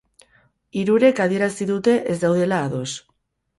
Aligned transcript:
Hirurek 0.83 1.21
adierazi 1.27 1.69
dute 1.73 1.95
ez 2.15 2.19
daudela 2.25 2.65
ados. 2.71 2.91